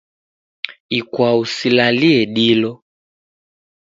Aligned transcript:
Ikwau 0.99 1.39
silale 1.55 2.13
dilo. 2.35 2.71